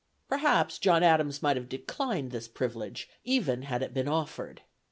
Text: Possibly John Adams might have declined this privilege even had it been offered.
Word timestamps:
Possibly 0.29 0.77
John 0.81 1.03
Adams 1.03 1.43
might 1.43 1.57
have 1.57 1.69
declined 1.69 2.31
this 2.31 2.47
privilege 2.47 3.07
even 3.23 3.61
had 3.61 3.83
it 3.83 3.93
been 3.93 4.07
offered. 4.07 4.63